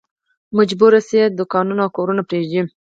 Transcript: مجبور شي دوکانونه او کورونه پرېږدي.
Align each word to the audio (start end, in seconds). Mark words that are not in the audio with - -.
مجبور 0.57 0.93
شي 1.09 1.21
دوکانونه 1.39 1.81
او 1.85 1.91
کورونه 1.97 2.21
پرېږدي. 2.29 2.61